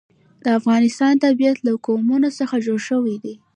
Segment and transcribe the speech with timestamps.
[0.43, 3.33] د افغانستان طبیعت له قومونه څخه جوړ شوی دی.